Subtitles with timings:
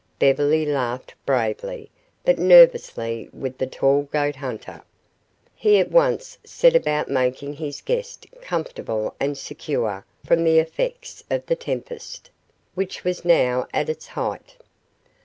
[0.17, 1.91] Beverly laughed bravely
[2.25, 4.81] but nervously with the tall goat hunter.
[5.53, 11.45] He at once set about making his guest comfortable and secure from the effects of
[11.45, 12.31] the tempest,
[12.73, 14.55] which was now at its height.